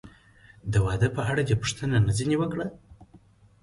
د 0.71 0.73
واده 0.85 1.07
په 1.17 1.21
اړه 1.29 1.41
دې 1.47 1.55
پوښتنه 1.61 1.97
نه 2.05 2.11
ځنې 2.17 2.35
وکړه؟ 2.39 2.67